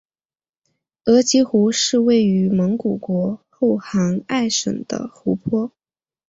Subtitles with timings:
[1.05, 5.71] 额吉湖是位于蒙古国后杭爱省的湖泊。